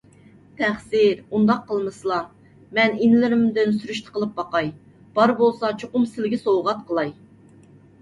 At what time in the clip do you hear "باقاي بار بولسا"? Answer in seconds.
4.43-5.75